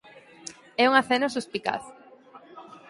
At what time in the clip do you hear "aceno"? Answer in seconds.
1.01-1.27